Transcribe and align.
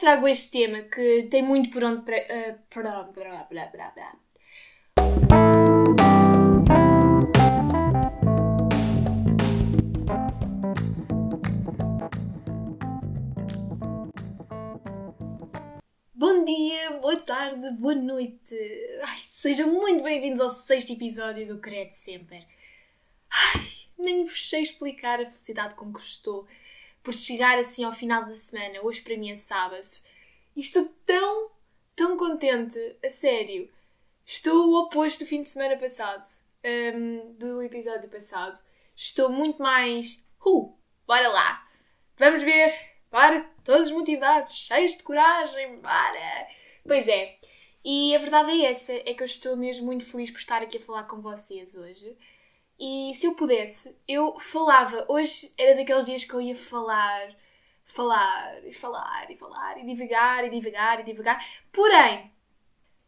trago 0.00 0.26
este 0.26 0.50
tema 0.50 0.80
que 0.80 1.24
tem 1.24 1.42
muito 1.42 1.68
por 1.68 1.84
onde. 1.84 2.02
Pre... 2.02 2.20
Uh, 2.22 2.58
blá, 2.74 3.02
blá, 3.02 3.44
blá, 3.44 3.66
blá, 3.66 3.90
blá. 3.90 4.16
Bom 16.14 16.44
dia, 16.44 16.92
boa 16.92 17.20
tarde, 17.20 17.70
boa 17.72 17.94
noite. 17.94 18.56
Ai, 19.02 19.18
sejam 19.32 19.68
muito 19.68 20.02
bem-vindos 20.02 20.40
ao 20.40 20.48
sexto 20.48 20.94
episódio 20.94 21.46
do 21.46 21.58
Credo 21.58 21.92
Sempre. 21.92 22.46
Ai, 23.30 23.68
nem 23.98 24.24
vos 24.24 24.48
sei 24.48 24.62
explicar 24.62 25.20
a 25.20 25.26
felicidade 25.26 25.74
com 25.74 25.92
que 25.92 26.00
estou 26.00 26.46
por 27.02 27.14
chegar 27.14 27.58
assim 27.58 27.84
ao 27.84 27.92
final 27.92 28.24
da 28.24 28.32
semana. 28.32 28.80
Hoje 28.82 29.00
para 29.00 29.16
mim 29.16 29.30
é 29.30 29.36
sábado. 29.36 29.86
E 30.54 30.60
estou 30.60 30.86
tão, 31.04 31.50
tão 31.96 32.16
contente, 32.16 32.78
a 33.04 33.10
sério. 33.10 33.70
Estou 34.24 34.68
o 34.68 34.82
oposto 34.82 35.24
do 35.24 35.28
fim 35.28 35.42
de 35.42 35.50
semana 35.50 35.76
passado, 35.76 36.22
um, 36.94 37.32
do 37.34 37.62
episódio 37.62 38.08
passado. 38.08 38.62
Estou 38.94 39.30
muito 39.30 39.62
mais. 39.62 40.24
Uh, 40.44 40.72
bora 41.06 41.28
lá! 41.28 41.66
Vamos 42.16 42.42
ver! 42.42 42.72
Bora! 43.10 43.48
Todos 43.64 43.90
motivados, 43.90 44.54
cheios 44.54 44.96
de 44.96 45.02
coragem, 45.02 45.80
bora! 45.80 46.48
Pois 46.86 47.08
é, 47.08 47.38
e 47.84 48.14
a 48.14 48.18
verdade 48.18 48.50
é 48.50 48.70
essa: 48.70 48.92
é 48.92 49.14
que 49.14 49.22
eu 49.22 49.26
estou 49.26 49.56
mesmo 49.56 49.86
muito 49.86 50.04
feliz 50.04 50.30
por 50.30 50.38
estar 50.38 50.62
aqui 50.62 50.76
a 50.76 50.80
falar 50.80 51.04
com 51.04 51.20
vocês 51.20 51.74
hoje. 51.74 52.16
E 52.80 53.14
se 53.14 53.26
eu 53.26 53.34
pudesse, 53.34 53.94
eu 54.08 54.40
falava. 54.40 55.04
Hoje 55.06 55.52
era 55.58 55.76
daqueles 55.76 56.06
dias 56.06 56.24
que 56.24 56.32
eu 56.32 56.40
ia 56.40 56.56
falar, 56.56 57.36
falar 57.84 58.66
e 58.66 58.72
falar 58.72 59.30
e 59.30 59.36
falar 59.36 59.78
e 59.78 59.84
divagar 59.84 60.46
e 60.46 60.50
divagar 60.50 61.00
e 61.00 61.02
divagar. 61.02 61.44
Porém, 61.70 62.32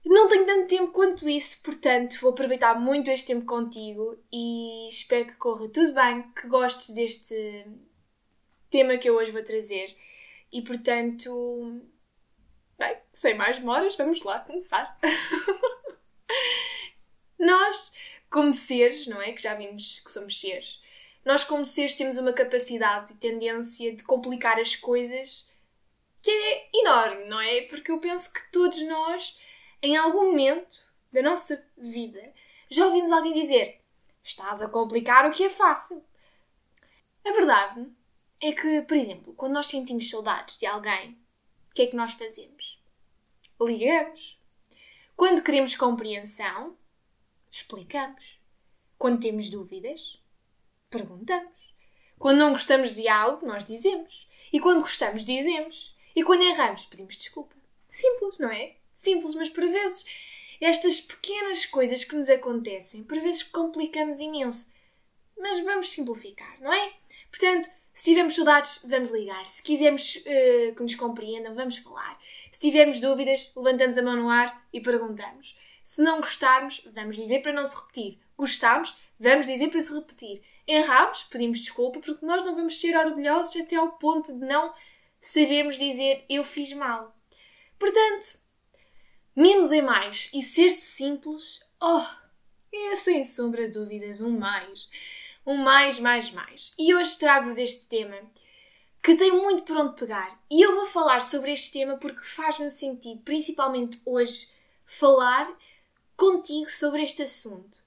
não 0.04 0.28
tenho 0.28 0.44
tanto 0.44 0.68
tempo 0.68 0.92
quanto 0.92 1.26
isso, 1.26 1.62
portanto 1.62 2.20
vou 2.20 2.32
aproveitar 2.32 2.78
muito 2.78 3.10
este 3.10 3.28
tempo 3.28 3.46
contigo 3.46 4.22
e 4.30 4.90
espero 4.90 5.26
que 5.26 5.36
corra 5.36 5.66
tudo 5.68 5.94
bem, 5.94 6.22
que 6.32 6.46
gostes 6.48 6.90
deste 6.90 7.66
tema 8.68 8.98
que 8.98 9.08
eu 9.08 9.16
hoje 9.16 9.32
vou 9.32 9.42
trazer. 9.42 9.96
E 10.52 10.60
portanto, 10.60 11.80
bem, 12.78 12.98
sem 13.14 13.34
mais 13.36 13.58
demoras, 13.58 13.96
vamos 13.96 14.22
lá 14.22 14.40
começar. 14.40 14.98
Nós 17.38 17.92
como 18.32 18.52
seres, 18.52 19.06
não 19.06 19.20
é? 19.20 19.32
Que 19.32 19.42
já 19.42 19.54
vimos 19.54 20.00
que 20.00 20.10
somos 20.10 20.40
seres. 20.40 20.80
Nós, 21.24 21.44
como 21.44 21.64
seres, 21.64 21.94
temos 21.94 22.18
uma 22.18 22.32
capacidade 22.32 23.12
e 23.12 23.16
tendência 23.16 23.94
de 23.94 24.02
complicar 24.02 24.58
as 24.58 24.74
coisas 24.74 25.50
que 26.20 26.30
é 26.30 26.70
enorme, 26.74 27.26
não 27.26 27.40
é? 27.40 27.62
Porque 27.62 27.92
eu 27.92 27.98
penso 27.98 28.32
que 28.32 28.40
todos 28.50 28.80
nós, 28.88 29.38
em 29.82 29.96
algum 29.96 30.30
momento 30.30 30.82
da 31.12 31.22
nossa 31.22 31.64
vida, 31.76 32.32
já 32.70 32.86
ouvimos 32.86 33.12
alguém 33.12 33.34
dizer: 33.34 33.80
Estás 34.24 34.62
a 34.62 34.68
complicar 34.68 35.26
o 35.26 35.30
que 35.30 35.44
é 35.44 35.50
fácil. 35.50 36.02
A 37.24 37.32
verdade 37.32 37.86
é 38.40 38.52
que, 38.52 38.82
por 38.82 38.96
exemplo, 38.96 39.34
quando 39.34 39.52
nós 39.52 39.66
sentimos 39.66 40.08
saudades 40.08 40.58
de 40.58 40.66
alguém, 40.66 41.18
o 41.70 41.74
que 41.74 41.82
é 41.82 41.86
que 41.86 41.96
nós 41.96 42.12
fazemos? 42.14 42.80
Ligamos. 43.60 44.40
Quando 45.14 45.42
queremos 45.42 45.76
compreensão, 45.76 46.76
explicamos. 47.52 48.40
Quando 48.98 49.20
temos 49.20 49.50
dúvidas, 49.50 50.20
perguntamos. 50.90 51.74
Quando 52.18 52.38
não 52.38 52.52
gostamos 52.52 52.94
de 52.94 53.06
algo, 53.06 53.46
nós 53.46 53.64
dizemos. 53.64 54.28
E 54.52 54.58
quando 54.58 54.80
gostamos, 54.80 55.24
dizemos. 55.24 55.96
E 56.16 56.24
quando 56.24 56.42
erramos, 56.42 56.86
pedimos 56.86 57.16
desculpa. 57.16 57.54
Simples, 57.90 58.38
não 58.38 58.50
é? 58.50 58.76
Simples, 58.94 59.34
mas 59.34 59.50
por 59.50 59.66
vezes 59.68 60.04
estas 60.60 61.00
pequenas 61.00 61.66
coisas 61.66 62.04
que 62.04 62.14
nos 62.14 62.30
acontecem, 62.30 63.02
por 63.02 63.20
vezes 63.20 63.42
complicamos 63.42 64.20
imenso. 64.20 64.72
Mas 65.38 65.60
vamos 65.60 65.90
simplificar, 65.90 66.60
não 66.60 66.72
é? 66.72 66.92
Portanto, 67.30 67.68
se 67.92 68.04
tivermos 68.04 68.34
saudades, 68.34 68.80
vamos 68.84 69.10
ligar. 69.10 69.46
Se 69.48 69.62
quisermos 69.62 70.16
uh, 70.16 70.74
que 70.74 70.82
nos 70.82 70.94
compreendam, 70.94 71.54
vamos 71.54 71.78
falar. 71.78 72.18
Se 72.50 72.60
tivermos 72.60 73.00
dúvidas, 73.00 73.50
levantamos 73.56 73.98
a 73.98 74.02
mão 74.02 74.16
no 74.16 74.30
ar 74.30 74.66
e 74.72 74.80
perguntamos. 74.80 75.58
Se 75.82 76.02
não 76.02 76.20
gostarmos, 76.20 76.82
vamos 76.94 77.16
dizer 77.16 77.40
para 77.40 77.52
não 77.52 77.64
se 77.64 77.76
repetir. 77.76 78.20
Gostarmos, 78.36 78.96
vamos 79.18 79.46
dizer 79.46 79.68
para 79.68 79.82
se 79.82 79.94
repetir. 79.94 80.42
Erramos, 80.66 81.24
pedimos 81.24 81.60
desculpa, 81.60 82.00
porque 82.00 82.24
nós 82.24 82.44
não 82.44 82.54
vamos 82.54 82.80
ser 82.80 82.96
orgulhosos 82.96 83.56
até 83.56 83.76
ao 83.76 83.92
ponto 83.92 84.32
de 84.32 84.44
não 84.44 84.72
sabermos 85.20 85.78
dizer 85.78 86.24
eu 86.28 86.44
fiz 86.44 86.72
mal. 86.72 87.16
Portanto, 87.78 88.38
menos 89.34 89.72
é 89.72 89.82
mais 89.82 90.30
e 90.32 90.42
ser-se 90.42 90.82
simples, 90.82 91.60
oh, 91.80 92.04
é 92.72 92.96
sem 92.96 93.24
sombra 93.24 93.68
de 93.68 93.78
dúvidas 93.78 94.20
um 94.20 94.38
mais. 94.38 94.88
Um 95.44 95.56
mais, 95.56 95.98
mais, 95.98 96.30
mais. 96.30 96.72
E 96.78 96.94
hoje 96.94 97.18
trago-vos 97.18 97.58
este 97.58 97.88
tema 97.88 98.16
que 99.02 99.16
tem 99.16 99.32
muito 99.32 99.64
por 99.64 99.76
onde 99.76 99.96
pegar. 99.96 100.40
E 100.48 100.62
eu 100.62 100.76
vou 100.76 100.86
falar 100.86 101.20
sobre 101.22 101.52
este 101.52 101.72
tema 101.72 101.96
porque 101.96 102.24
faz-me 102.24 102.70
sentido, 102.70 103.20
principalmente 103.22 104.00
hoje, 104.06 104.48
falar 104.98 105.50
contigo 106.16 106.70
sobre 106.70 107.02
este 107.02 107.22
assunto. 107.22 107.82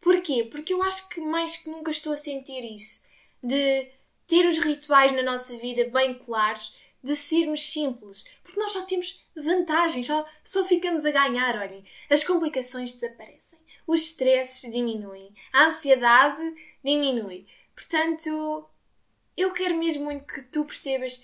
Porquê? 0.00 0.44
Porque 0.44 0.72
eu 0.72 0.82
acho 0.82 1.08
que 1.08 1.20
mais 1.20 1.56
que 1.56 1.68
nunca 1.68 1.90
estou 1.90 2.12
a 2.12 2.16
sentir 2.16 2.64
isso. 2.64 3.02
De 3.42 3.90
ter 4.26 4.46
os 4.46 4.58
rituais 4.58 5.12
na 5.12 5.22
nossa 5.22 5.56
vida 5.58 5.90
bem 5.90 6.14
claros, 6.14 6.76
de 7.02 7.16
sermos 7.16 7.60
simples. 7.72 8.24
Porque 8.42 8.60
nós 8.60 8.72
só 8.72 8.82
temos 8.82 9.24
vantagens, 9.36 10.06
só, 10.06 10.26
só 10.44 10.64
ficamos 10.64 11.04
a 11.04 11.10
ganhar, 11.10 11.56
olhem. 11.56 11.84
As 12.08 12.22
complicações 12.22 12.92
desaparecem, 12.92 13.58
os 13.86 14.00
stresses 14.02 14.70
diminuem, 14.70 15.34
a 15.52 15.66
ansiedade 15.66 16.42
diminui. 16.84 17.46
Portanto, 17.74 18.68
eu 19.36 19.52
quero 19.52 19.76
mesmo 19.76 20.04
muito 20.04 20.24
que 20.24 20.42
tu 20.42 20.64
percebas 20.64 21.22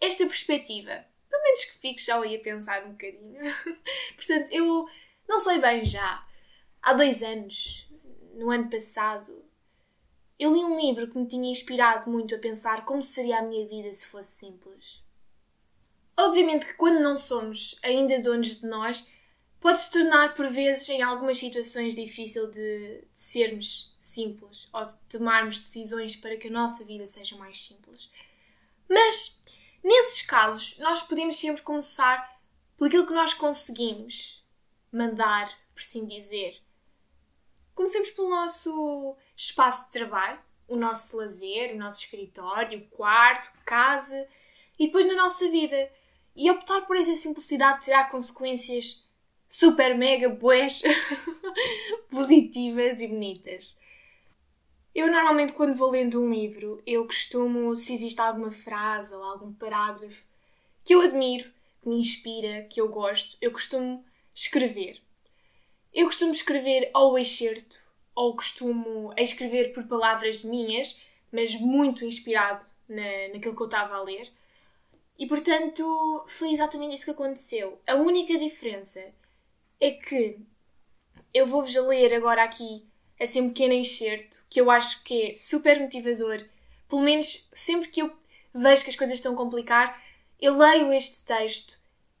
esta 0.00 0.26
perspectiva. 0.26 1.04
Menos 1.42 1.64
que 1.64 1.78
fiques 1.78 2.04
já 2.04 2.20
aí 2.20 2.36
a 2.36 2.40
pensar 2.40 2.84
um 2.84 2.92
bocadinho. 2.92 3.40
Portanto, 4.16 4.52
eu 4.52 4.88
não 5.28 5.40
sei 5.40 5.58
bem 5.58 5.84
já. 5.84 6.24
Há 6.80 6.92
dois 6.92 7.22
anos, 7.22 7.88
no 8.34 8.50
ano 8.50 8.68
passado, 8.70 9.44
eu 10.38 10.52
li 10.52 10.60
um 10.64 10.78
livro 10.78 11.08
que 11.08 11.18
me 11.18 11.26
tinha 11.26 11.50
inspirado 11.50 12.10
muito 12.10 12.34
a 12.34 12.38
pensar 12.38 12.84
como 12.84 13.02
seria 13.02 13.38
a 13.38 13.42
minha 13.42 13.66
vida 13.66 13.92
se 13.92 14.06
fosse 14.06 14.32
simples. 14.32 15.02
Obviamente 16.16 16.66
que 16.66 16.74
quando 16.74 17.00
não 17.00 17.16
somos 17.16 17.78
ainda 17.82 18.20
donos 18.20 18.60
de 18.60 18.66
nós, 18.66 19.06
pode 19.60 19.80
se 19.80 19.92
tornar 19.92 20.34
por 20.34 20.48
vezes 20.50 20.88
em 20.88 21.00
algumas 21.00 21.38
situações 21.38 21.94
difícil 21.94 22.50
de, 22.50 23.02
de 23.02 23.06
sermos 23.14 23.94
simples 23.98 24.68
ou 24.72 24.82
de 24.82 24.94
tomarmos 25.08 25.58
decisões 25.58 26.16
para 26.16 26.36
que 26.36 26.48
a 26.48 26.50
nossa 26.50 26.84
vida 26.84 27.06
seja 27.06 27.36
mais 27.36 27.64
simples. 27.64 28.10
Mas 28.88 29.40
nesses 29.82 30.22
casos, 30.22 30.76
nós 30.78 31.02
podemos 31.02 31.36
sempre 31.36 31.62
começar 31.62 32.40
pelo 32.76 32.88
aquilo 32.88 33.06
que 33.06 33.12
nós 33.12 33.34
conseguimos 33.34 34.44
mandar, 34.90 35.48
por 35.74 35.80
assim 35.80 36.06
dizer. 36.06 36.60
Comecemos 37.74 38.10
pelo 38.10 38.28
nosso 38.28 39.16
espaço 39.36 39.86
de 39.86 39.92
trabalho, 39.92 40.38
o 40.68 40.76
nosso 40.76 41.16
lazer, 41.16 41.74
o 41.74 41.78
nosso 41.78 42.00
escritório, 42.00 42.78
o 42.78 42.96
quarto, 42.96 43.50
casa 43.64 44.28
e 44.78 44.86
depois 44.86 45.06
na 45.06 45.14
nossa 45.14 45.48
vida. 45.50 45.90
E 46.34 46.50
optar 46.50 46.82
por 46.82 46.96
essa 46.96 47.14
simplicidade 47.14 47.84
terá 47.84 48.04
consequências 48.04 49.06
super 49.48 49.96
mega 49.96 50.28
boas, 50.30 50.82
positivas 52.10 53.00
e 53.00 53.06
bonitas. 53.06 53.78
Eu 54.94 55.10
normalmente 55.10 55.54
quando 55.54 55.74
vou 55.74 55.90
lendo 55.90 56.20
um 56.20 56.30
livro, 56.30 56.82
eu 56.86 57.06
costumo, 57.06 57.74
se 57.74 57.94
existe 57.94 58.20
alguma 58.20 58.52
frase 58.52 59.14
ou 59.14 59.22
algum 59.22 59.52
parágrafo 59.52 60.22
que 60.84 60.94
eu 60.94 61.00
admiro, 61.00 61.50
que 61.80 61.88
me 61.88 61.98
inspira, 61.98 62.64
que 62.64 62.80
eu 62.80 62.88
gosto, 62.88 63.36
eu 63.40 63.50
costumo 63.50 64.04
escrever. 64.34 65.00
Eu 65.94 66.06
costumo 66.06 66.32
escrever 66.32 66.90
ao 66.92 67.18
excerto, 67.18 67.78
ou 68.14 68.36
costumo 68.36 69.12
escrever 69.16 69.72
por 69.72 69.86
palavras 69.86 70.44
minhas, 70.44 71.00
mas 71.30 71.54
muito 71.54 72.04
inspirado 72.04 72.64
na, 72.86 73.28
naquilo 73.32 73.56
que 73.56 73.62
eu 73.62 73.66
estava 73.66 73.94
a 73.94 74.02
ler. 74.02 74.30
E 75.18 75.26
portanto, 75.26 76.24
foi 76.28 76.52
exatamente 76.52 76.96
isso 76.96 77.04
que 77.06 77.10
aconteceu. 77.12 77.80
A 77.86 77.94
única 77.94 78.38
diferença 78.38 79.14
é 79.80 79.90
que 79.90 80.38
eu 81.32 81.46
vou-vos 81.46 81.74
ler 81.74 82.12
agora 82.12 82.42
aqui 82.42 82.84
assim 83.22 83.40
um 83.40 83.48
pequeno 83.48 83.74
excerto 83.74 84.42
que 84.48 84.60
eu 84.60 84.70
acho 84.70 85.02
que 85.02 85.30
é 85.30 85.34
super 85.34 85.80
motivador. 85.80 86.44
Pelo 86.88 87.02
menos 87.02 87.48
sempre 87.54 87.88
que 87.88 88.02
eu 88.02 88.12
vejo 88.54 88.84
que 88.84 88.90
as 88.90 88.96
coisas 88.96 89.16
estão 89.16 89.34
a 89.34 89.36
complicar, 89.36 90.02
eu 90.40 90.56
leio 90.56 90.92
este 90.92 91.24
texto 91.24 91.78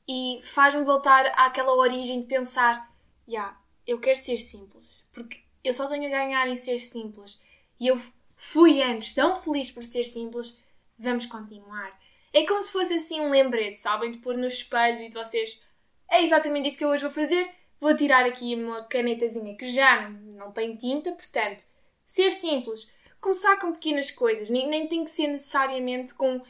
e 0.08 0.40
faz-me 0.42 0.84
voltar 0.84 1.26
àquela 1.36 1.74
origem 1.74 2.20
de 2.20 2.26
pensar: 2.26 2.90
já, 3.26 3.32
yeah, 3.32 3.60
eu 3.86 4.00
quero 4.00 4.18
ser 4.18 4.38
simples, 4.38 5.04
porque 5.12 5.40
eu 5.62 5.72
só 5.72 5.88
tenho 5.88 6.06
a 6.06 6.10
ganhar 6.10 6.48
em 6.48 6.56
ser 6.56 6.78
simples. 6.78 7.40
E 7.78 7.88
eu 7.88 8.00
fui 8.36 8.82
antes 8.82 9.14
tão 9.14 9.40
feliz 9.40 9.70
por 9.70 9.84
ser 9.84 10.04
simples, 10.04 10.56
vamos 10.98 11.26
continuar. 11.26 11.98
É 12.32 12.46
como 12.46 12.62
se 12.62 12.72
fosse 12.72 12.94
assim 12.94 13.20
um 13.20 13.30
lembrete, 13.30 13.80
sabem? 13.80 14.10
De 14.10 14.18
pôr 14.18 14.36
no 14.36 14.46
espelho 14.46 15.02
e 15.02 15.08
de 15.08 15.14
vocês. 15.14 15.60
É 16.08 16.22
exatamente 16.22 16.68
isso 16.68 16.78
que 16.78 16.84
eu 16.84 16.88
hoje 16.88 17.02
vou 17.02 17.12
fazer. 17.12 17.48
Vou 17.82 17.96
tirar 17.96 18.24
aqui 18.24 18.54
uma 18.54 18.84
canetazinha 18.84 19.56
que 19.56 19.68
já 19.68 20.08
não 20.08 20.52
tem 20.52 20.76
tinta, 20.76 21.10
portanto, 21.10 21.64
ser 22.06 22.30
simples. 22.30 22.88
Começar 23.20 23.56
com 23.56 23.72
pequenas 23.72 24.08
coisas, 24.08 24.48
nem, 24.50 24.68
nem 24.68 24.86
tem 24.86 25.02
que 25.02 25.10
ser 25.10 25.26
necessariamente 25.26 26.14
com 26.14 26.40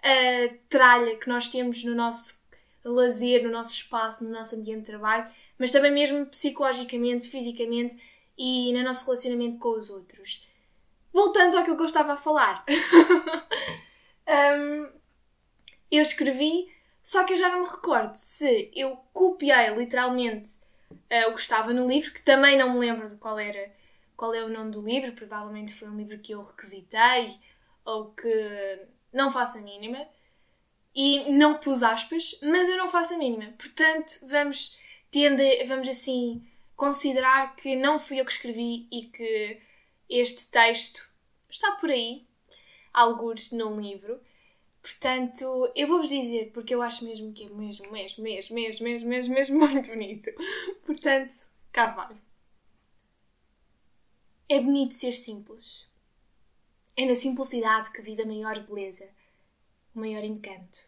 a 0.00 0.54
tralha 0.68 1.16
que 1.16 1.28
nós 1.28 1.48
temos 1.48 1.82
no 1.82 1.92
nosso 1.92 2.40
lazer, 2.84 3.42
no 3.42 3.50
nosso 3.50 3.72
espaço, 3.72 4.22
no 4.22 4.30
nosso 4.30 4.54
ambiente 4.54 4.82
de 4.82 4.86
trabalho, 4.86 5.28
mas 5.58 5.72
também 5.72 5.90
mesmo 5.90 6.24
psicologicamente, 6.26 7.26
fisicamente 7.26 7.96
e 8.38 8.72
no 8.72 8.84
nosso 8.84 9.06
relacionamento 9.06 9.58
com 9.58 9.70
os 9.70 9.90
outros. 9.90 10.46
Voltando 11.12 11.58
àquilo 11.58 11.76
que 11.76 11.82
eu 11.82 11.86
estava 11.86 12.12
a 12.12 12.16
falar. 12.16 12.64
um, 14.56 14.88
eu 15.90 16.02
escrevi, 16.02 16.72
só 17.02 17.24
que 17.24 17.32
eu 17.32 17.38
já 17.38 17.48
não 17.48 17.64
me 17.64 17.68
recordo 17.68 18.14
se 18.14 18.70
eu 18.72 18.96
copiei 19.12 19.68
literalmente 19.70 20.64
uh, 20.90 21.30
o 21.30 21.34
que 21.34 21.40
estava 21.40 21.72
no 21.72 21.88
livro, 21.88 22.12
que 22.12 22.22
também 22.22 22.58
não 22.58 22.72
me 22.72 22.78
lembro 22.78 23.08
de 23.08 23.16
qual 23.16 23.38
era 23.38 23.74
qual 24.16 24.34
é 24.34 24.42
o 24.42 24.48
nome 24.48 24.70
do 24.70 24.80
livro, 24.80 25.12
provavelmente 25.12 25.74
foi 25.74 25.88
um 25.88 25.96
livro 25.96 26.18
que 26.18 26.32
eu 26.32 26.42
requisitei 26.42 27.38
ou 27.84 28.12
que 28.12 28.86
não 29.12 29.30
faço 29.30 29.58
a 29.58 29.60
mínima. 29.60 30.08
E 30.94 31.30
não 31.32 31.58
pus 31.58 31.82
aspas, 31.82 32.38
mas 32.42 32.70
eu 32.70 32.78
não 32.78 32.88
faço 32.88 33.12
a 33.12 33.18
mínima. 33.18 33.52
Portanto, 33.58 34.18
vamos 34.22 34.78
tende, 35.10 35.64
vamos 35.64 35.86
assim 35.88 36.46
considerar 36.74 37.54
que 37.56 37.76
não 37.76 37.98
fui 37.98 38.20
eu 38.20 38.24
que 38.24 38.32
escrevi 38.32 38.88
e 38.90 39.02
que 39.06 39.60
este 40.08 40.48
texto 40.48 41.06
está 41.50 41.72
por 41.72 41.90
aí, 41.90 42.26
alguns 42.92 43.52
num 43.52 43.80
livro. 43.80 44.20
Portanto, 44.86 45.68
eu 45.74 45.88
vou-vos 45.88 46.08
dizer, 46.08 46.52
porque 46.52 46.72
eu 46.72 46.80
acho 46.80 47.04
mesmo 47.04 47.32
que 47.32 47.46
é 47.46 47.48
mesmo, 47.48 47.90
mesmo, 47.90 48.22
mesmo, 48.22 48.54
mesmo, 48.54 48.84
mesmo, 48.84 49.08
mesmo, 49.08 49.34
mesmo 49.34 49.58
muito 49.58 49.88
bonito. 49.88 50.30
Portanto, 50.84 51.34
vai. 51.74 52.16
É 54.48 54.60
bonito 54.60 54.94
ser 54.94 55.10
simples. 55.10 55.88
É 56.96 57.04
na 57.04 57.16
simplicidade 57.16 57.90
que 57.90 58.00
vive 58.00 58.22
a 58.22 58.26
maior 58.26 58.60
beleza, 58.60 59.08
o 59.92 59.98
maior 59.98 60.22
encanto. 60.22 60.78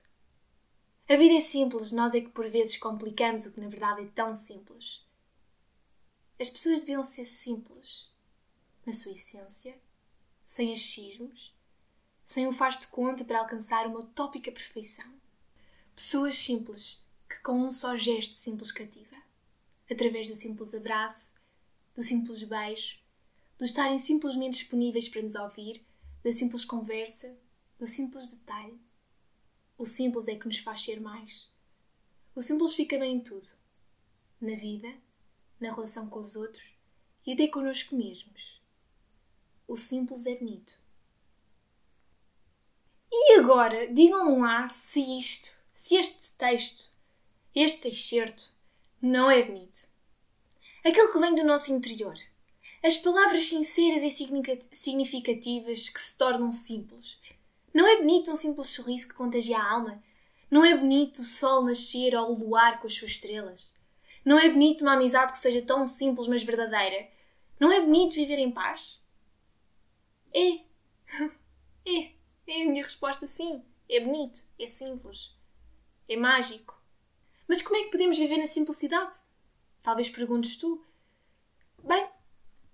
A 1.08 1.16
vida 1.16 1.34
é 1.34 1.40
simples, 1.40 1.90
nós 1.90 2.14
é 2.14 2.20
que 2.20 2.28
por 2.28 2.48
vezes 2.48 2.76
complicamos 2.76 3.46
o 3.46 3.52
que 3.52 3.60
na 3.60 3.68
verdade 3.68 4.02
é 4.02 4.06
tão 4.14 4.32
simples. 4.32 5.04
As 6.38 6.48
pessoas 6.48 6.80
deviam 6.80 7.02
ser 7.02 7.24
simples, 7.24 8.12
na 8.86 8.92
sua 8.92 9.10
essência, 9.10 9.76
sem 10.44 10.72
achismos, 10.72 11.57
sem 12.28 12.46
o 12.46 12.52
faz 12.52 12.78
de 12.78 12.86
conta 12.88 13.24
para 13.24 13.38
alcançar 13.38 13.86
uma 13.86 14.00
utópica 14.00 14.52
perfeição. 14.52 15.10
Pessoas 15.96 16.36
simples 16.36 17.02
que 17.26 17.40
com 17.40 17.58
um 17.58 17.70
só 17.70 17.96
gesto 17.96 18.34
simples 18.34 18.70
cativa, 18.70 19.16
através 19.90 20.28
do 20.28 20.34
simples 20.34 20.74
abraço, 20.74 21.34
do 21.94 22.02
simples 22.02 22.42
beijo, 22.42 22.98
do 23.56 23.64
estarem 23.64 23.98
simplesmente 23.98 24.58
disponíveis 24.58 25.08
para 25.08 25.22
nos 25.22 25.36
ouvir, 25.36 25.82
da 26.22 26.30
simples 26.30 26.66
conversa, 26.66 27.34
do 27.78 27.86
simples 27.86 28.28
detalhe. 28.28 28.78
O 29.78 29.86
simples 29.86 30.28
é 30.28 30.36
que 30.36 30.46
nos 30.46 30.58
faz 30.58 30.82
ser 30.82 31.00
mais. 31.00 31.50
O 32.34 32.42
simples 32.42 32.74
fica 32.74 32.98
bem 32.98 33.16
em 33.16 33.20
tudo. 33.20 33.48
Na 34.38 34.54
vida, 34.54 34.94
na 35.58 35.74
relação 35.74 36.06
com 36.10 36.20
os 36.20 36.36
outros 36.36 36.74
e 37.24 37.32
até 37.32 37.48
connosco 37.48 37.96
mesmos. 37.96 38.60
O 39.66 39.78
simples 39.78 40.26
é 40.26 40.36
bonito. 40.36 40.87
E 43.10 43.38
agora, 43.38 43.92
digam 43.92 44.40
lá 44.40 44.68
se 44.68 45.00
isto, 45.18 45.50
se 45.72 45.96
este 45.96 46.32
texto, 46.32 46.84
este 47.54 47.88
excerto, 47.88 48.44
não 49.00 49.30
é 49.30 49.42
bonito. 49.42 49.88
Aquele 50.84 51.08
que 51.08 51.18
vem 51.18 51.34
do 51.34 51.44
nosso 51.44 51.72
interior. 51.72 52.16
As 52.82 52.96
palavras 52.96 53.46
sinceras 53.46 54.02
e 54.02 54.10
significativas 54.70 55.88
que 55.88 56.00
se 56.00 56.16
tornam 56.16 56.52
simples. 56.52 57.20
Não 57.74 57.86
é 57.86 57.96
bonito 57.96 58.30
um 58.30 58.36
simples 58.36 58.68
sorriso 58.68 59.08
que 59.08 59.14
contagia 59.14 59.58
a 59.58 59.72
alma? 59.72 60.02
Não 60.50 60.64
é 60.64 60.76
bonito 60.76 61.20
o 61.20 61.24
sol 61.24 61.64
nascer 61.64 62.14
ou 62.14 62.30
o 62.30 62.38
luar 62.38 62.78
com 62.78 62.86
as 62.86 62.94
suas 62.94 63.12
estrelas? 63.12 63.74
Não 64.24 64.38
é 64.38 64.48
bonito 64.48 64.82
uma 64.82 64.94
amizade 64.94 65.32
que 65.32 65.38
seja 65.38 65.62
tão 65.62 65.84
simples 65.84 66.28
mas 66.28 66.42
verdadeira? 66.42 67.08
Não 67.58 67.72
é 67.72 67.80
bonito 67.80 68.14
viver 68.14 68.38
em 68.38 68.50
paz? 68.50 69.02
É. 70.34 70.60
É. 71.86 72.17
É 72.48 72.62
a 72.62 72.64
minha 72.64 72.82
resposta 72.82 73.26
sim. 73.26 73.62
É 73.88 74.00
bonito. 74.00 74.42
É 74.58 74.66
simples. 74.66 75.36
É 76.08 76.16
mágico. 76.16 76.80
Mas 77.46 77.60
como 77.60 77.76
é 77.76 77.84
que 77.84 77.90
podemos 77.90 78.18
viver 78.18 78.38
na 78.38 78.46
simplicidade? 78.46 79.18
Talvez 79.82 80.08
perguntes 80.08 80.56
tu. 80.56 80.82
Bem, 81.84 82.08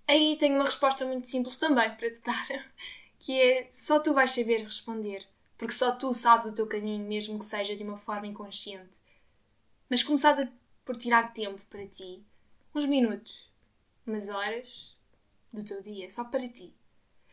aí 0.07 0.37
tenho 0.37 0.55
uma 0.55 0.65
resposta 0.65 1.05
muito 1.05 1.29
simples 1.29 1.57
também 1.57 1.93
para 1.95 2.09
te 2.09 2.19
dar. 2.21 2.47
Que 3.17 3.41
é 3.41 3.67
só 3.71 3.99
tu 3.99 4.13
vais 4.13 4.29
saber 4.29 4.61
responder. 4.61 5.25
Porque 5.57 5.73
só 5.73 5.93
tu 5.93 6.13
sabes 6.13 6.45
o 6.45 6.53
teu 6.53 6.67
caminho, 6.67 7.07
mesmo 7.07 7.39
que 7.39 7.45
seja 7.45 7.75
de 7.75 7.81
uma 7.81 7.97
forma 7.97 8.27
inconsciente. 8.27 8.93
Mas 9.89 10.03
começares 10.03 10.47
por 10.83 10.95
tirar 10.95 11.33
tempo 11.33 11.59
para 11.69 11.87
ti, 11.87 12.23
uns 12.73 12.85
minutos, 12.85 13.49
umas 14.05 14.29
horas 14.29 14.95
do 15.51 15.63
teu 15.63 15.81
dia, 15.81 16.09
só 16.11 16.25
para 16.25 16.47
ti, 16.47 16.75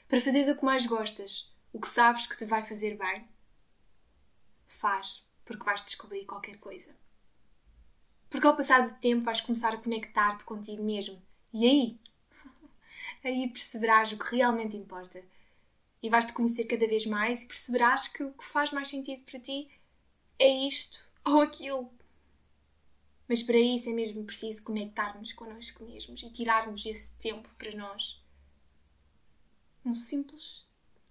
para 0.09 0.21
fazeres 0.21 0.49
o 0.49 0.57
que 0.57 0.65
mais 0.65 0.87
gostas, 0.87 1.52
o 1.73 1.81
que 1.81 1.89
sabes 1.89 2.27
que 2.27 2.37
te 2.37 2.45
vai 2.45 2.65
fazer 2.65 2.97
bem, 2.97 3.27
faz, 4.67 5.25
porque 5.45 5.65
vais 5.65 5.83
descobrir 5.83 6.25
qualquer 6.25 6.59
coisa. 6.59 6.95
Porque 8.29 8.47
ao 8.47 8.57
passar 8.57 8.83
do 8.83 8.95
tempo 8.99 9.25
vais 9.25 9.41
começar 9.41 9.75
a 9.75 9.77
conectar-te 9.77 10.45
contigo 10.45 10.83
mesmo. 10.83 11.21
E 11.53 11.67
aí? 11.67 12.01
Aí 13.25 13.49
perceberás 13.49 14.13
o 14.13 14.19
que 14.19 14.37
realmente 14.37 14.77
importa. 14.77 15.23
E 16.03 16.11
vais-te 16.11 16.33
conhecer 16.33 16.65
cada 16.65 16.87
vez 16.87 17.07
mais 17.07 17.43
e 17.43 17.47
perceberás 17.47 18.09
que 18.09 18.25
o 18.25 18.33
que 18.33 18.45
faz 18.45 18.73
mais 18.73 18.89
sentido 18.89 19.23
para 19.23 19.39
ti 19.39 19.71
é 20.39 20.49
isto 20.49 20.99
ou 21.25 21.41
aquilo. 21.41 21.93
Mas 23.29 23.43
para 23.43 23.59
isso 23.59 23.89
é 23.89 23.93
mesmo 23.93 24.25
preciso 24.25 24.65
conectarmos 24.65 25.33
connosco 25.33 25.85
mesmos 25.85 26.23
e 26.23 26.31
tirarmos 26.31 26.85
esse 26.85 27.13
tempo 27.17 27.49
para 27.57 27.75
nós. 27.75 28.21
Um 29.85 29.95
simples 29.95 30.69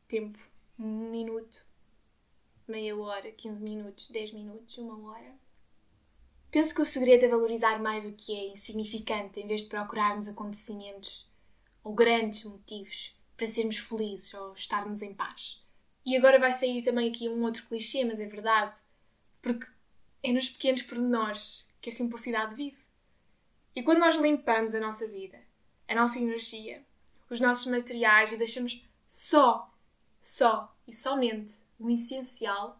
tempo, 0.07 0.39
um 0.85 1.11
minuto, 1.11 1.65
meia 2.67 2.97
hora, 2.97 3.31
15 3.31 3.61
minutos, 3.61 4.09
10 4.09 4.33
minutos, 4.33 4.77
uma 4.77 5.11
hora. 5.11 5.35
Penso 6.49 6.73
que 6.73 6.81
o 6.81 6.85
segredo 6.85 7.25
é 7.25 7.29
valorizar 7.29 7.79
mais 7.79 8.05
o 8.05 8.11
que 8.13 8.35
é 8.35 8.49
insignificante 8.49 9.39
em 9.39 9.47
vez 9.47 9.61
de 9.61 9.69
procurarmos 9.69 10.27
acontecimentos 10.27 11.29
ou 11.83 11.93
grandes 11.93 12.43
motivos 12.43 13.15
para 13.37 13.47
sermos 13.47 13.77
felizes 13.77 14.33
ou 14.33 14.53
estarmos 14.53 15.01
em 15.01 15.13
paz. 15.13 15.63
E 16.05 16.17
agora 16.17 16.39
vai 16.39 16.51
sair 16.51 16.81
também 16.81 17.09
aqui 17.09 17.29
um 17.29 17.43
outro 17.43 17.65
clichê, 17.67 18.03
mas 18.03 18.19
é 18.19 18.25
verdade, 18.25 18.75
porque 19.41 19.67
é 20.23 20.33
nos 20.33 20.49
pequenos 20.49 20.81
pormenores 20.81 21.67
que 21.79 21.89
a 21.89 21.93
simplicidade 21.93 22.55
vive. 22.55 22.83
E 23.75 23.83
quando 23.83 23.99
nós 23.99 24.17
limpamos 24.17 24.75
a 24.75 24.79
nossa 24.79 25.07
vida, 25.07 25.39
a 25.87 25.95
nossa 25.95 26.19
energia, 26.19 26.83
os 27.29 27.39
nossos 27.39 27.67
materiais 27.67 28.31
e 28.31 28.37
deixamos 28.37 28.83
só, 29.07 29.73
só 30.19 30.75
e 30.91 30.93
somente 30.93 31.53
o 31.79 31.89
essencial, 31.89 32.77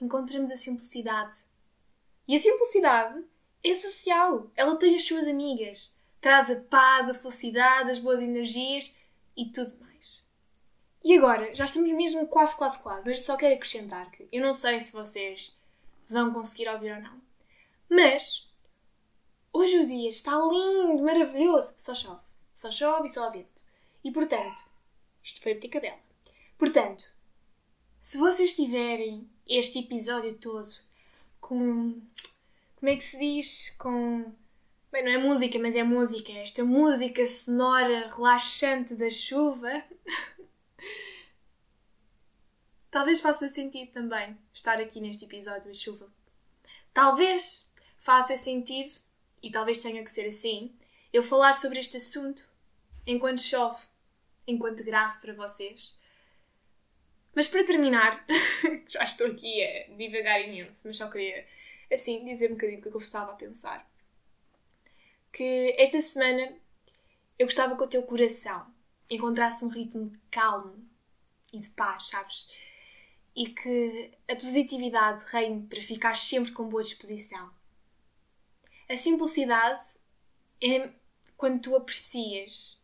encontramos 0.00 0.50
a 0.50 0.56
simplicidade. 0.56 1.36
E 2.26 2.34
a 2.34 2.40
simplicidade 2.40 3.22
é 3.62 3.74
social. 3.74 4.50
Ela 4.56 4.76
tem 4.76 4.96
as 4.96 5.06
suas 5.06 5.28
amigas. 5.28 5.96
Traz 6.22 6.50
a 6.50 6.56
paz, 6.56 7.10
a 7.10 7.14
felicidade, 7.14 7.90
as 7.90 7.98
boas 7.98 8.20
energias 8.20 8.96
e 9.36 9.44
tudo 9.46 9.78
mais. 9.78 10.26
E 11.04 11.16
agora, 11.16 11.54
já 11.54 11.66
estamos 11.66 11.92
mesmo 11.92 12.26
quase, 12.28 12.56
quase, 12.56 12.82
quase, 12.82 13.02
mas 13.04 13.22
só 13.22 13.36
quero 13.36 13.54
acrescentar 13.54 14.10
que 14.10 14.26
eu 14.32 14.42
não 14.42 14.54
sei 14.54 14.80
se 14.80 14.90
vocês 14.90 15.54
vão 16.08 16.32
conseguir 16.32 16.68
ouvir 16.68 16.92
ou 16.94 17.02
não. 17.02 17.20
Mas 17.90 18.50
hoje 19.52 19.78
o 19.78 19.86
dia 19.86 20.08
está 20.08 20.32
lindo, 20.32 21.04
maravilhoso. 21.04 21.74
Só 21.76 21.94
chove. 21.94 22.22
Só 22.54 22.70
chove 22.70 23.06
e 23.06 23.10
só 23.10 23.24
há 23.24 23.30
vento. 23.30 23.62
E 24.02 24.10
portanto, 24.10 24.64
isto 25.22 25.42
foi 25.42 25.52
a 25.52 25.56
picadela. 25.56 25.98
Portanto, 26.58 27.04
se 28.08 28.16
vocês 28.16 28.56
tiverem 28.56 29.28
este 29.46 29.80
episódio 29.80 30.32
todo 30.38 30.66
com. 31.42 32.00
Como 32.76 32.90
é 32.90 32.96
que 32.96 33.04
se 33.04 33.18
diz? 33.18 33.68
Com. 33.76 34.32
Bem, 34.90 35.04
não 35.04 35.12
é 35.12 35.18
música, 35.18 35.58
mas 35.58 35.76
é 35.76 35.82
música. 35.82 36.32
Esta 36.32 36.64
música 36.64 37.26
sonora, 37.26 38.08
relaxante 38.08 38.94
da 38.94 39.10
chuva. 39.10 39.84
Talvez 42.90 43.20
faça 43.20 43.46
sentido 43.46 43.90
também 43.90 44.38
estar 44.54 44.80
aqui 44.80 45.02
neste 45.02 45.26
episódio 45.26 45.70
de 45.70 45.76
chuva. 45.76 46.10
Talvez 46.94 47.70
faça 47.98 48.38
sentido, 48.38 49.02
e 49.42 49.50
talvez 49.50 49.82
tenha 49.82 50.02
que 50.02 50.10
ser 50.10 50.28
assim, 50.28 50.74
eu 51.12 51.22
falar 51.22 51.52
sobre 51.52 51.78
este 51.78 51.98
assunto 51.98 52.42
enquanto 53.06 53.42
chove, 53.42 53.82
enquanto 54.46 54.82
grave 54.82 55.20
para 55.20 55.34
vocês. 55.34 55.97
Mas 57.38 57.46
para 57.46 57.62
terminar, 57.62 58.26
já 58.88 59.04
estou 59.04 59.28
aqui 59.28 59.62
a 59.62 59.94
divagar 59.96 60.40
imenso, 60.42 60.80
mas 60.84 60.96
só 60.96 61.08
queria, 61.08 61.46
assim, 61.88 62.24
dizer 62.24 62.50
um 62.50 62.54
bocadinho 62.54 62.80
o 62.80 62.82
que 62.82 62.88
eu 62.88 62.96
estava 62.96 63.30
a 63.30 63.36
pensar. 63.36 63.88
Que 65.32 65.72
esta 65.78 66.02
semana 66.02 66.52
eu 67.38 67.46
gostava 67.46 67.76
que 67.76 67.82
o 67.84 67.86
teu 67.86 68.02
coração 68.02 68.66
encontrasse 69.08 69.64
um 69.64 69.68
ritmo 69.68 70.10
calmo 70.32 70.84
e 71.52 71.60
de 71.60 71.68
paz, 71.68 72.08
sabes? 72.08 72.48
E 73.36 73.50
que 73.50 74.10
a 74.26 74.34
positividade 74.34 75.24
reine 75.28 75.64
para 75.64 75.80
ficar 75.80 76.16
sempre 76.16 76.50
com 76.50 76.68
boa 76.68 76.82
disposição. 76.82 77.54
A 78.88 78.96
simplicidade 78.96 79.80
é 80.60 80.90
quando 81.36 81.60
tu 81.60 81.76
aprecias 81.76 82.82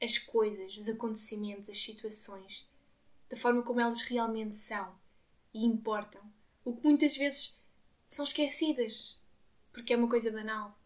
as 0.00 0.16
coisas, 0.16 0.76
os 0.76 0.88
acontecimentos, 0.88 1.68
as 1.68 1.82
situações 1.82 2.72
da 3.28 3.36
forma 3.36 3.62
como 3.62 3.80
elas 3.80 4.02
realmente 4.02 4.56
são 4.56 4.94
e 5.52 5.64
importam, 5.64 6.22
o 6.64 6.74
que 6.74 6.84
muitas 6.84 7.16
vezes 7.16 7.58
são 8.06 8.24
esquecidas 8.24 9.20
porque 9.74 9.92
é 9.92 9.96
uma 9.96 10.08
coisa 10.08 10.30
banal. 10.30 10.78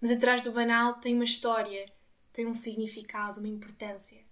Mas 0.00 0.10
atrás 0.10 0.42
do 0.42 0.52
banal 0.52 1.00
tem 1.00 1.14
uma 1.14 1.24
história, 1.24 1.90
tem 2.32 2.46
um 2.46 2.52
significado, 2.52 3.40
uma 3.40 3.48
importância. 3.48 4.22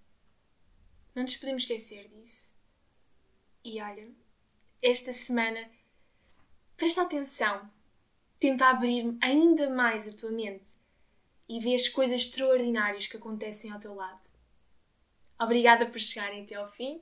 Não 1.14 1.22
nos 1.22 1.36
podemos 1.36 1.62
esquecer 1.62 2.08
disso. 2.08 2.52
E 3.64 3.80
olha, 3.80 4.10
esta 4.82 5.12
semana 5.12 5.70
presta 6.76 7.02
atenção, 7.02 7.70
tenta 8.38 8.66
abrir 8.66 9.16
ainda 9.22 9.70
mais 9.70 10.06
a 10.06 10.12
tua 10.12 10.30
mente 10.30 10.66
e 11.48 11.60
vê 11.60 11.74
as 11.74 11.88
coisas 11.88 12.22
extraordinárias 12.22 13.06
que 13.06 13.16
acontecem 13.16 13.70
ao 13.70 13.80
teu 13.80 13.94
lado. 13.94 14.28
Obrigada 15.40 15.86
por 15.86 15.98
chegarem 15.98 16.42
até 16.42 16.56
ao 16.56 16.68
fim 16.68 17.00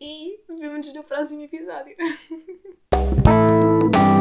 e 0.00 0.40
vemos 0.48 0.86
nos 0.86 0.94
no 0.94 1.04
próximo 1.04 1.42
episódio. 1.42 1.96